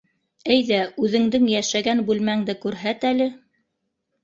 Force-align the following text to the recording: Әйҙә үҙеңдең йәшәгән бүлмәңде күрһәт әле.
Әйҙә 0.53 0.79
үҙеңдең 1.07 1.45
йәшәгән 1.51 2.03
бүлмәңде 2.09 2.59
күрһәт 2.67 3.09
әле. 3.13 3.31